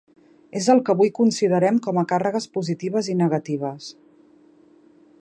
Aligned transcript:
És 0.59 0.69
el 0.73 0.79
que 0.87 0.93
avui 0.93 1.11
considerem 1.19 1.77
com 1.89 2.01
a 2.03 2.05
càrregues 2.13 2.49
positives 2.57 3.13
i 3.15 3.19
negatives. 3.23 3.95